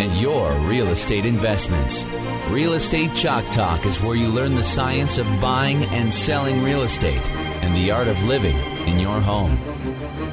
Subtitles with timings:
[0.00, 2.06] and your real estate investments.
[2.48, 6.82] Real Estate Chalk Talk is where you learn the science of buying and selling real
[6.82, 8.56] estate and the art of living
[8.88, 9.60] in your home.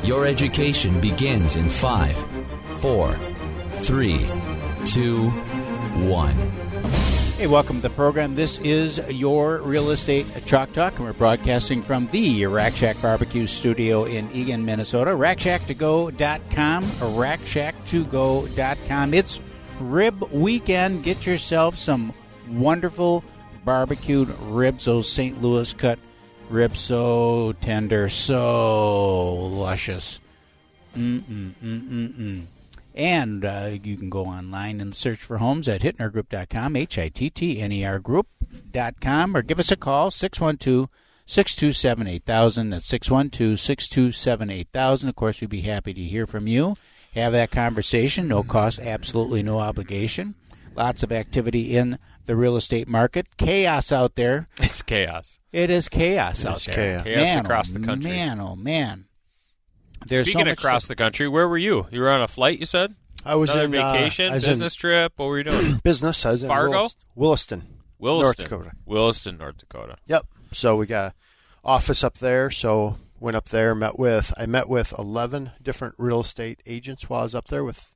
[0.04, 2.16] Your education begins in five,
[2.80, 3.20] four,
[3.74, 4.26] three,
[4.86, 5.32] two,
[6.08, 6.38] one.
[7.38, 8.36] Hey, welcome to the program.
[8.36, 13.48] This is your Real Estate Chalk Talk, and we're broadcasting from the Rack Shack Barbecue
[13.48, 15.12] Studio in Eagan, Minnesota.
[15.12, 19.14] RackShack2Go.com, RackShack2Go.com.
[19.14, 19.42] It's
[19.80, 21.04] Rib Weekend.
[21.04, 22.14] Get yourself some
[22.50, 23.24] wonderful
[23.66, 25.42] barbecued ribs, those St.
[25.42, 26.00] Louis cut
[26.50, 30.20] ribs, so tender, so luscious.
[30.96, 32.46] Mm-mm-mm-mm-mm.
[32.96, 39.42] And uh, you can go online and search for homes at hittnergroup.com, H-I-T-T-N-E-R group.com, or
[39.44, 40.90] give us a call, 612
[41.28, 42.70] 627 8000.
[42.72, 45.10] That's 612 627 8000.
[45.10, 46.76] Of course, we'd be happy to hear from you.
[47.18, 50.36] Have that conversation, no cost, absolutely no obligation.
[50.76, 53.26] Lots of activity in the real estate market.
[53.38, 54.48] Chaos out there.
[54.62, 55.40] It's chaos.
[55.52, 56.76] It is chaos out It's there.
[56.76, 57.04] chaos.
[57.06, 58.12] Chaos Man, across oh, the country.
[58.12, 59.06] Man, oh man.
[60.06, 61.88] There's Speaking so much across the country, where were you?
[61.90, 62.94] You were on a flight, you said?
[63.26, 65.14] I was Another in uh, vacation, I was in business trip.
[65.16, 65.76] What were you doing?
[65.84, 66.24] business.
[66.24, 66.72] I was in Fargo?
[66.72, 67.64] Willis- Williston,
[67.98, 68.72] Williston, North Dakota.
[68.86, 69.96] Williston, North Dakota.
[70.06, 70.28] Yep.
[70.54, 72.52] So we got a office up there.
[72.52, 74.34] So went up there, met with.
[74.38, 77.94] I met with eleven different real estate agents while I was up there with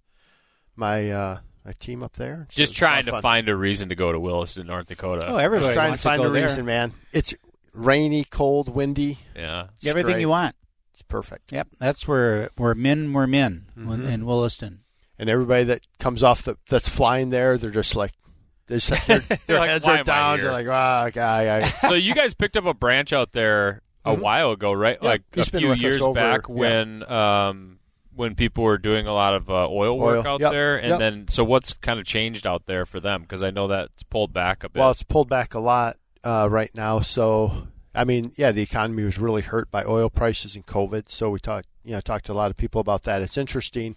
[0.75, 2.47] my uh, my team up there.
[2.51, 3.21] So Just was a lot trying to fun.
[3.21, 5.25] find a reason to go to Williston, North Dakota.
[5.27, 6.43] Oh, I everybody was trying to find go a there.
[6.43, 6.93] reason, man.
[7.11, 7.33] It's
[7.73, 9.19] rainy, cold, windy.
[9.35, 9.67] yeah.
[9.77, 10.21] It's Everything great.
[10.21, 10.55] you want.
[10.93, 11.51] It's perfect.
[11.51, 14.05] Yep, that's where where men were men Mm-hmm.
[14.05, 14.79] in Williston.
[15.19, 18.11] And everybody that comes off the that's flying there, they're just like.
[18.67, 20.39] They're just, their their like, heads are down.
[20.39, 24.13] They're like, "Ah, guy, I, so you guys picked up a branch out there a
[24.13, 24.97] while ago, right?
[25.01, 26.55] Yeah, like a few years over- back yeah.
[26.55, 27.79] when um,
[28.15, 30.89] when people were doing a lot of uh, oil work Oil, out yep, there, and
[30.89, 30.99] yep.
[30.99, 33.21] then so what's kind of changed out there for them?
[33.21, 34.79] Because I know that's pulled back a bit.
[34.79, 36.99] Well, it's pulled back a lot uh, right now.
[36.99, 41.09] So, I mean, yeah, the economy was really hurt by oil prices and COVID.
[41.09, 43.21] So we talked, you know, talked to a lot of people about that.
[43.21, 43.95] It's interesting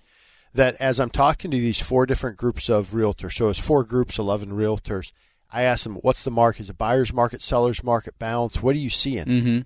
[0.54, 4.18] that as I'm talking to these four different groups of realtors, so it's four groups,
[4.18, 5.12] eleven realtors.
[5.50, 6.62] I asked them, "What's the market?
[6.62, 8.62] Is it buyer's market, seller's market, balance?
[8.62, 9.60] What are you seeing?" Mm-hmm.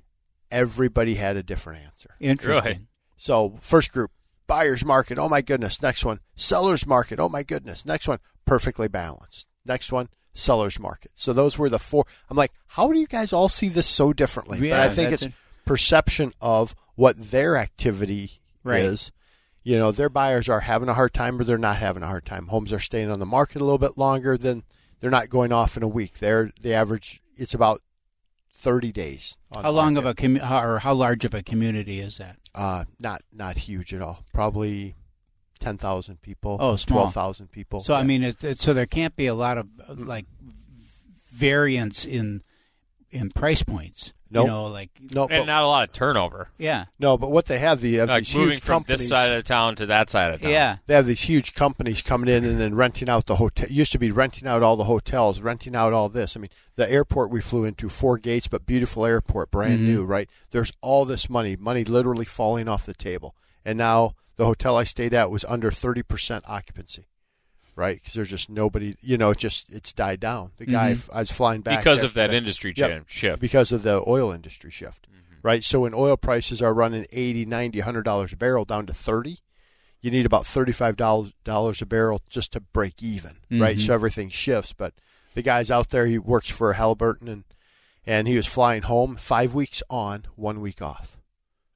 [0.50, 2.10] Everybody had a different answer.
[2.20, 2.64] Interesting.
[2.64, 2.80] Really?
[3.16, 4.10] So, first group,
[4.46, 5.18] buyer's market.
[5.18, 5.82] Oh my goodness.
[5.82, 7.18] Next one, seller's market.
[7.20, 7.84] Oh my goodness.
[7.84, 9.46] Next one, perfectly balanced.
[9.66, 11.10] Next one, seller's market.
[11.14, 12.04] So those were the four.
[12.30, 14.58] I'm like, how do you guys all see this so differently?
[14.66, 15.32] Yeah, but I think it's it.
[15.66, 18.80] perception of what their activity Right.
[18.82, 19.12] is.
[19.64, 22.24] You know, their buyers are having a hard time or they're not having a hard
[22.24, 22.46] time.
[22.46, 24.62] Homes are staying on the market a little bit longer than
[25.00, 26.18] they're not going off in a week.
[26.20, 27.20] They're the average.
[27.36, 27.82] It's about
[28.58, 29.36] thirty days.
[29.52, 32.36] on How long of a commu- or how large of a community is that?
[32.54, 34.24] Uh, not not huge at all.
[34.34, 34.96] Probably
[35.60, 36.56] ten thousand people.
[36.60, 37.02] Oh, small.
[37.02, 37.80] Twelve thousand people.
[37.80, 40.26] So I mean, it's, it's so there can't be a lot of uh, like
[41.32, 42.42] variance in
[43.10, 44.12] in price points.
[44.30, 44.44] Nope.
[44.44, 46.50] You know, like no, and but, not a lot of turnover.
[46.58, 49.00] yeah, no, but what they have the have Like these moving huge from companies.
[49.00, 50.50] this side of town to that side of town.
[50.50, 50.76] yeah.
[50.84, 53.68] they have these huge companies coming in and then renting out the hotel.
[53.70, 56.36] Used to be renting out all the hotels, renting out all this.
[56.36, 59.84] I mean, the airport we flew into, four gates, but beautiful airport, brand Mhm.
[59.86, 60.28] new, right?
[60.50, 63.34] There's all this money, money literally falling off the table.
[63.64, 67.06] And now the hotel I stayed at was under 30% occupancy,
[67.78, 67.96] right?
[67.96, 70.50] Because there's just nobody, you know, it just, it's died down.
[70.56, 71.08] The guy, Mhm.
[71.12, 73.04] I was flying back because of that industry Yep.
[73.06, 73.40] shift.
[73.40, 75.06] because of the oil industry shift,
[75.42, 75.62] right?
[75.62, 79.38] So when oil prices are running 80, 90, 100 dollars a barrel down to 30,
[80.00, 83.76] you need about 35 dollars a barrel just to break even, right?
[83.78, 83.86] Mhm.
[83.86, 84.94] So everything shifts, but
[85.34, 87.44] the guy's out there, he works for Halliburton and
[88.06, 91.16] and he was flying home 5 weeks on, 1 week off.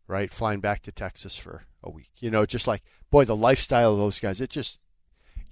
[0.09, 0.33] Right?
[0.33, 2.11] Flying back to Texas for a week.
[2.19, 4.79] You know, just like boy, the lifestyle of those guys, it just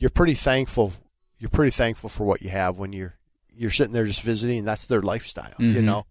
[0.00, 0.92] you're pretty thankful
[1.38, 3.14] you're pretty thankful for what you have when you're
[3.54, 5.84] you're sitting there just visiting and that's their lifestyle, you Mhm.
[5.84, 6.06] know.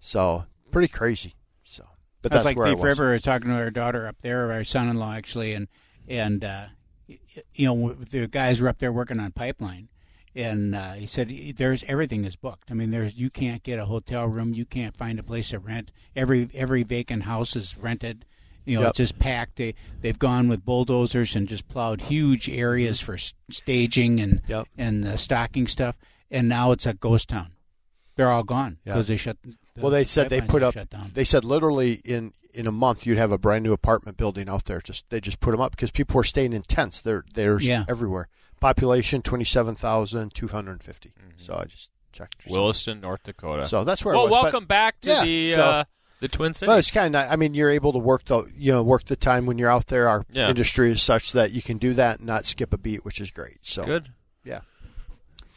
[0.00, 1.34] So pretty crazy.
[1.62, 1.84] So,
[2.22, 2.84] but That's that's like where I Thief was.
[2.84, 3.10] River.
[3.10, 5.68] I was talking to our daughter up there, our son-in-law actually, and
[6.08, 6.66] and uh,
[7.54, 9.88] you know the guys were up there working on pipeline,
[10.34, 12.70] and uh, he said there's everything is booked.
[12.70, 15.58] I mean, there's you can't get a hotel room, you can't find a place to
[15.58, 15.90] rent.
[16.16, 18.24] Every every vacant house is rented.
[18.64, 18.88] You know, Yep.
[18.90, 19.56] it's just packed.
[19.56, 23.16] They they've gone with bulldozers and just plowed huge areas for
[23.50, 24.68] staging and Yep.
[24.78, 25.96] and uh, stocking stuff.
[26.30, 27.52] And now it's a ghost town.
[28.16, 28.94] They're all gone Yeah.
[28.94, 29.36] because they shut.
[29.42, 30.74] the Well, they said they put up.
[30.88, 31.10] Down.
[31.14, 34.64] They said literally in in a month you'd have a brand new apartment building out
[34.66, 34.80] there.
[34.80, 37.00] Just they just put them up because people were staying in tents.
[37.00, 37.84] They're there's Yeah.
[37.88, 38.28] everywhere.
[38.60, 41.12] Population twenty seven thousand two hundred and fifty.
[41.38, 42.36] So I just checked.
[42.48, 43.66] Williston, North Dakota.
[43.66, 44.14] So that's where.
[44.14, 44.36] well, it was.
[44.38, 45.84] But- welcome back to Yeah, the so- uh,
[46.24, 46.68] the Twin Cities.
[46.68, 47.30] Well, it's kind of.
[47.30, 49.88] I mean, you're able to work the you know work the time when you're out
[49.88, 50.08] there.
[50.08, 50.48] Our Yeah.
[50.48, 53.30] industry is such that you can do that and not skip a beat, which is
[53.30, 53.58] great.
[53.62, 54.08] So good.
[54.44, 54.60] Yeah.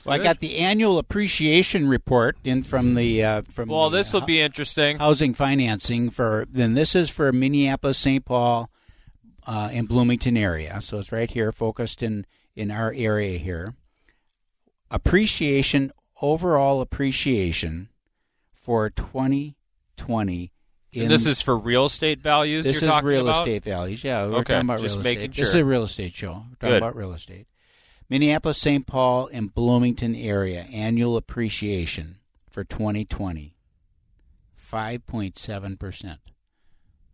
[0.06, 3.70] Well, I got the annual appreciation report in from the uh, from.
[3.70, 5.00] Well, this will uh, be interesting.
[5.00, 6.46] housing financing for.
[6.50, 8.24] Then this is for Minneapolis, St.
[8.26, 8.70] Paul,
[9.46, 10.82] uh, and Bloomington area.
[10.82, 12.26] So it's right here, focused in
[12.56, 13.74] in our area here.
[14.90, 15.92] Appreciation,
[16.22, 17.90] overall appreciation,
[18.54, 20.52] for 2020.
[20.98, 22.66] In, And this is for real estate values.
[22.66, 23.48] this you're is talking real about?
[23.48, 24.04] estate values.
[24.04, 25.42] Yeah, we're Okay, talking about just real making estate.
[25.42, 26.30] This is a real estate show.
[26.32, 26.78] We're talking Good.
[26.78, 27.48] about real estate.
[28.10, 28.88] Minneapolis, St.
[28.88, 32.18] Paul, and Bloomington area annual appreciation
[32.50, 33.54] for 2020,
[34.72, 36.20] 5.7 percent.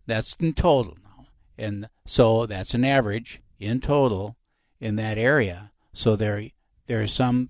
[0.05, 1.25] That's in total now,
[1.57, 4.35] and so that's an average in total
[4.79, 5.71] in that area.
[5.93, 6.49] So there,
[6.87, 7.49] there are some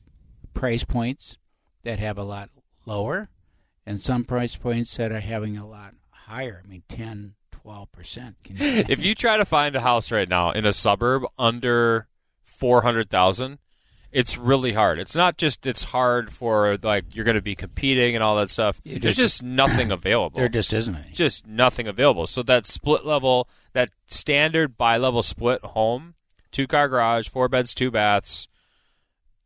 [0.54, 1.38] price points
[1.84, 2.50] that have a lot
[2.86, 3.30] lower,
[3.86, 5.94] and some price points that are having a lot
[6.28, 6.62] higher.
[6.64, 8.36] I mean, 10, 12 percent.
[8.46, 12.08] if you try to find a house right now in a suburb under
[12.44, 13.60] 400,000,
[14.12, 15.00] it's really hard.
[15.00, 18.50] It's not just it's hard for like you're going to be competing and all that
[18.50, 18.80] stuff.
[18.84, 20.40] You There's just- just nothing available.
[20.40, 21.12] there just isn't any.
[21.14, 22.28] just nothing available.
[22.28, 26.14] So that split level, that standard bi-level split home,
[26.52, 28.48] two car garage, four beds, two baths,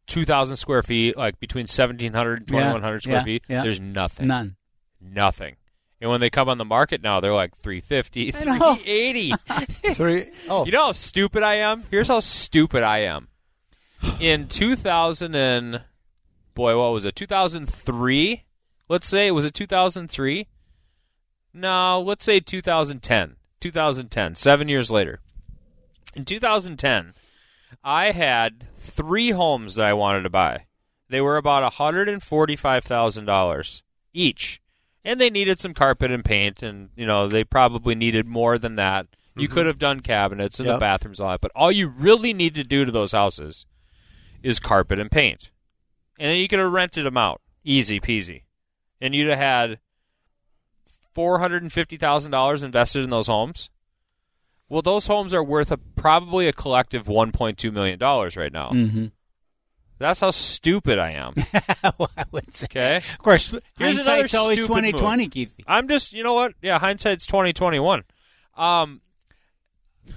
[0.07, 3.43] 2,000 square feet, like between 1,700 and Yeah, 2,100 square yeah, feet.
[3.49, 3.63] yeah.
[3.63, 4.27] There's nothing.
[4.27, 4.55] None.
[5.01, 5.55] Nothing.
[5.99, 8.75] And when they come on the market now, they're like 350, I know.
[8.75, 9.33] 380.
[9.95, 10.25] three.
[10.47, 11.85] Oh, You know how stupid I am?
[11.89, 13.29] Here's how stupid I am.
[14.19, 15.81] In 2000 and
[16.53, 17.15] boy, what was it?
[17.15, 18.43] 2003?
[18.89, 20.47] Let's say it was it 2003?
[21.53, 23.35] No, let's say 2010.
[23.59, 25.19] 2010, 7 years later.
[26.15, 27.15] In 2010,
[27.83, 30.65] I had 3 homes that I wanted to buy.
[31.09, 33.81] They were about $145,000
[34.13, 34.61] each.
[35.07, 38.75] And they needed some carpet and paint and, you know, they probably needed more than
[38.75, 39.07] that.
[39.37, 42.33] You could have done cabinets and the bathrooms and all that, but all you really
[42.33, 43.65] need to do to those houses
[44.43, 45.49] is carpet and paint.
[46.19, 47.41] And then you could have rented them out.
[47.63, 48.43] Easy peasy.
[48.99, 49.79] And you'd have had
[51.15, 53.69] $450,000 invested in those homes.
[54.67, 58.71] Well, those homes are worth a, probably a collective $1.2 million right now.
[58.71, 59.05] Mm-hmm.
[59.99, 61.33] That's how stupid I am.
[61.97, 62.65] well, I would say.
[62.65, 62.97] Okay?
[62.97, 65.55] Of course, Here's hindsight's another always stupid twenty Keith.
[65.65, 66.53] I'm just, you know what?
[66.61, 68.03] Yeah, hindsight's 2021.
[68.55, 69.01] Um,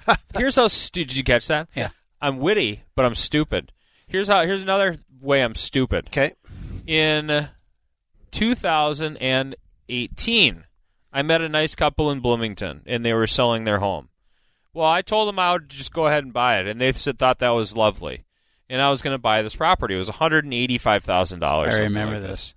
[0.37, 1.69] here's how stu- did you catch that?
[1.75, 1.91] Yeah.
[2.21, 3.73] I'm witty, but I'm stupid.
[4.07, 4.45] Here's how.
[4.45, 6.09] Here's another way I'm stupid.
[6.09, 6.33] okay.
[6.87, 7.49] In
[8.33, 10.65] 2018,
[11.13, 14.09] I met a nice couple in Bloomington, and they were selling their home.
[14.73, 17.19] Well, I told them I would just go ahead and buy it, and they said
[17.19, 18.25] thought that was lovely,
[18.71, 19.95] and I was going to buy this property.
[19.95, 21.75] It was 185 thousand dollars.
[21.75, 22.55] I remember this.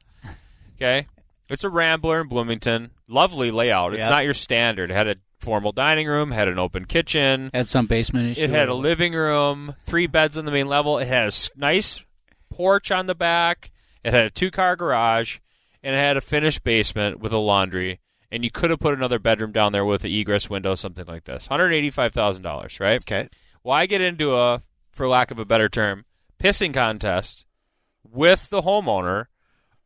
[0.77, 1.07] Okay.
[1.49, 2.91] It's a Rambler in Bloomington.
[3.07, 3.93] Lovely layout.
[3.93, 4.09] It's Yep.
[4.09, 4.89] not your standard.
[4.91, 7.51] It had a formal dining room, had an open kitchen.
[7.53, 8.43] Had some basement issue.
[8.43, 10.97] It had a living room, three beds on the main level.
[10.99, 12.01] It had a nice
[12.49, 13.71] porch on the back.
[14.05, 15.39] It had a two car garage,
[15.83, 17.99] and it had a finished basement with a laundry.
[18.31, 21.25] And you could have put another bedroom down there with an egress window, something like
[21.25, 21.47] this.
[21.49, 23.01] $185,000, right?
[23.03, 23.29] Okay.
[23.63, 24.61] Well, I get into a,
[24.93, 26.05] for lack of a better term,
[26.39, 27.45] pissing contest
[28.03, 29.25] with the homeowner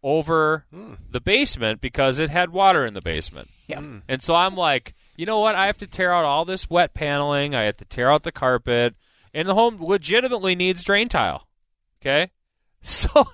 [0.03, 0.93] over hmm.
[1.09, 3.49] the basement because it had water in the basement.
[3.67, 3.79] Yep.
[3.79, 3.97] Hmm.
[4.07, 5.55] And so I'm like, you know what?
[5.55, 7.55] I have to tear out all this wet paneling.
[7.55, 8.95] I have to tear out the carpet,
[9.33, 11.47] and the home legitimately needs drain tile.
[12.01, 12.31] Okay,
[12.81, 13.25] so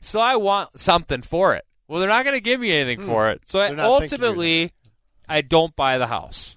[0.00, 1.64] so I want something for it.
[1.88, 3.06] Well, they're not going to give me anything hmm.
[3.06, 3.42] for it.
[3.46, 4.72] So I, They're not thinking you're- ultimately,
[5.28, 6.56] I don't buy the house,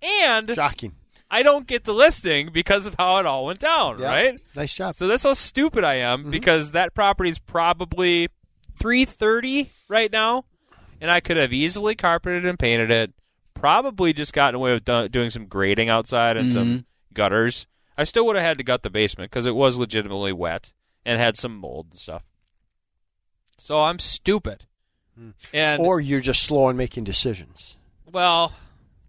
[0.00, 0.94] and Shocking.
[1.32, 3.96] I don't get the listing because of how it all went down.
[3.98, 4.06] Yeah.
[4.06, 4.40] Right.
[4.54, 4.94] Nice job.
[4.94, 6.30] So that's how stupid I am mm-hmm.
[6.30, 8.28] because that property is probably
[8.76, 10.44] three thirty right now,
[11.00, 13.12] and I could have easily carpeted and painted it.
[13.54, 16.78] Probably just gotten away with do- doing some grading outside and some mm-hmm.
[17.14, 17.66] gutters.
[17.96, 20.72] I still would have had to gut the basement because it was legitimately wet
[21.06, 22.24] and had some mold and stuff.
[23.56, 24.66] So I'm stupid.
[25.16, 25.30] Hmm.
[25.54, 27.76] And or you're just slow in making decisions.
[28.10, 28.54] well,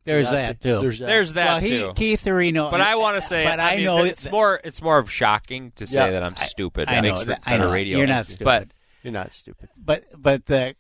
[0.06, 0.80] There's Yeah, that too.
[0.82, 1.06] There's that.
[1.06, 1.94] there's that well, he, too.
[1.96, 2.70] Keith Areno.
[2.70, 4.60] but I want to say, but I, I, mean, know it's that- more.
[4.64, 6.12] It's more of shocking to say Yeah.
[6.12, 6.88] that I'm stupid.
[6.90, 7.72] I That know makes for that- I better know.
[7.74, 7.98] radio.
[8.00, 8.44] You're not stupid.
[8.46, 8.68] But
[9.04, 9.70] You're not stupid.
[9.78, 10.76] but but the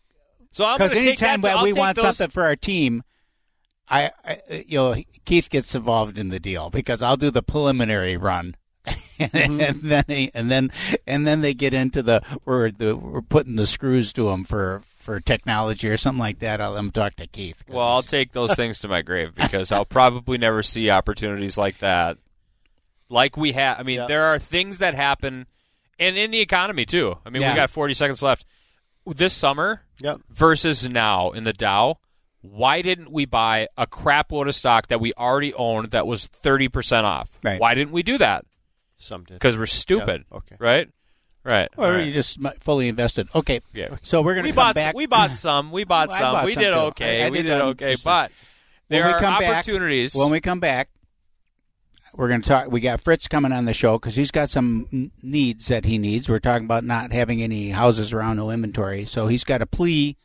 [0.51, 1.07] so because going to that.
[1.07, 3.03] anytime that we want those, something for our team,
[3.89, 8.17] I, I you know Keith gets involved in the deal because I'll do the preliminary
[8.17, 8.55] run.
[9.19, 9.61] Mm-hmm.
[9.61, 10.69] and then he, and then
[11.07, 14.81] and then they get into the we're the we're putting the screws to them for
[15.03, 16.61] for technology or something like that.
[16.61, 17.63] I'll let them talk to Keith.
[17.67, 21.77] Well, I'll take those things to my grave because I'll probably never see opportunities like
[21.79, 22.17] that.
[23.09, 23.79] Like we have.
[23.79, 24.07] I mean, Yeah.
[24.07, 25.45] there are things that happen,
[25.99, 27.17] and in the economy too.
[27.25, 27.51] I mean, Yeah.
[27.51, 28.45] we got 40 seconds left.
[29.05, 30.21] This summer Yep.
[30.29, 31.97] versus now in the Dow,
[32.41, 36.27] why didn't we buy a crap load of stock that we already owned that was
[36.27, 37.29] 30% off?
[37.43, 37.59] Right.
[37.59, 38.45] Why didn't we do that?
[38.97, 39.33] Some did.
[39.33, 40.23] Because we're stupid.
[40.31, 40.55] Yeah, okay.
[40.59, 40.89] Right?
[41.43, 41.69] Right.
[41.77, 42.07] or right.
[42.07, 43.27] you just fully invested.
[43.35, 43.97] Okay, Yeah.
[44.01, 44.95] so we're gonna we come bought back.
[44.95, 45.71] we bought some.
[45.71, 46.31] We bought I some.
[46.33, 47.23] bought we some did okay.
[47.23, 47.91] I- I we did did that okay.
[47.91, 48.31] just- But
[48.87, 50.15] When there we are come back- opportunities.
[50.15, 50.89] When we come back,
[52.15, 52.71] we're going to talk.
[52.71, 56.29] We got Fritz coming on the show because he's got some needs that he needs.
[56.29, 59.05] We're talking about not having any houses around, no inventory.
[59.05, 60.15] So he's got a plea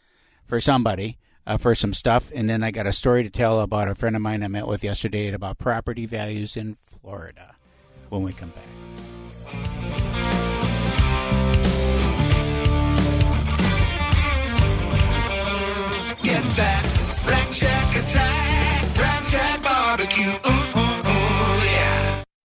[0.46, 2.30] for somebody uh, for some stuff.
[2.34, 4.66] And then I got a story to tell about a friend of mine I met
[4.66, 7.56] with yesterday about property values in Florida
[8.10, 8.64] when we come back.
[16.22, 16.82] get that.
[17.26, 20.32] Rack Shack attack, Rack Shack barbecue.
[20.42, 20.67] Mm.